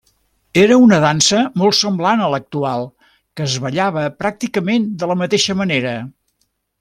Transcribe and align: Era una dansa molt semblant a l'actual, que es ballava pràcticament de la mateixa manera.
Era 0.61 0.77
una 0.83 0.97
dansa 1.03 1.41
molt 1.63 1.77
semblant 1.81 2.23
a 2.27 2.31
l'actual, 2.35 2.87
que 3.39 3.45
es 3.49 3.59
ballava 3.67 4.07
pràcticament 4.25 4.89
de 5.05 5.11
la 5.13 5.19
mateixa 5.25 5.57
manera. 5.65 5.93